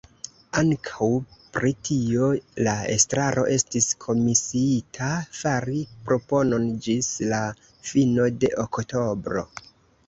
Ankaŭ 0.59 1.09
pri 1.57 1.69
tio 1.89 2.29
la 2.67 2.73
Estraro 2.95 3.43
estis 3.57 3.91
komisiita 4.07 5.11
fari 5.43 5.85
proponon 6.09 6.67
ĝis 6.89 7.15
la 7.35 7.45
fino 7.93 8.29
de 8.43 8.55
oktobro. 8.69 9.49